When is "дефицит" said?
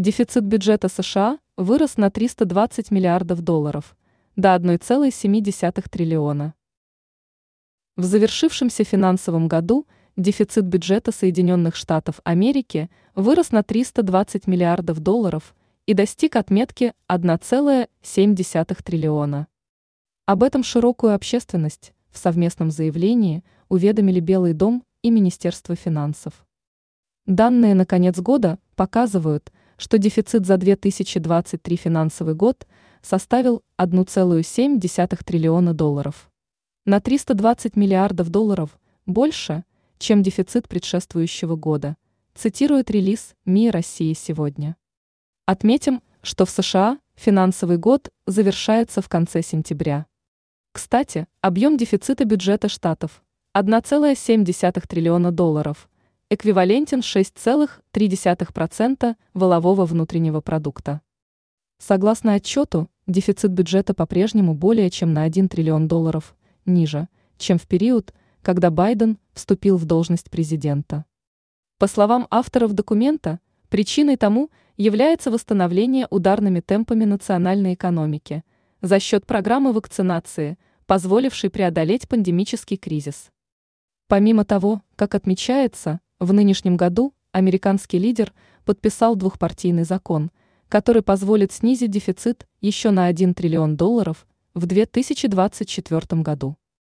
0.00-0.44, 10.16-10.64, 29.96-30.44, 40.22-40.68, 63.08-63.50, 91.90-92.46